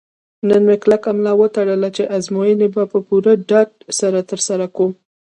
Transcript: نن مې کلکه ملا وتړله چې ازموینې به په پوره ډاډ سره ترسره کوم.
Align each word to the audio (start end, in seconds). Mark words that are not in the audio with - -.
نن 0.47 0.61
مې 0.67 0.75
کلکه 0.83 1.09
ملا 1.17 1.33
وتړله 1.37 1.89
چې 1.95 2.03
ازموینې 2.17 2.67
به 2.75 2.83
په 2.91 2.99
پوره 3.07 3.33
ډاډ 3.49 3.69
سره 3.99 4.19
ترسره 4.29 4.65
کوم. 4.75 4.91